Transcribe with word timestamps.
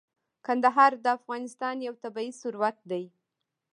کندهار 0.45 0.91
د 1.03 1.05
افغانستان 1.17 1.75
یو 1.87 1.93
طبعي 2.03 2.29
ثروت 2.41 2.77
دی. 2.91 3.05